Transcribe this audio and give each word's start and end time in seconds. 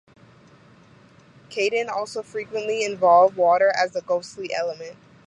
Kaidan 1.51 1.87
also 1.87 2.23
frequently 2.23 2.83
involve 2.83 3.37
water 3.37 3.69
as 3.77 3.95
a 3.95 4.01
ghostly 4.01 4.51
element. 4.51 4.97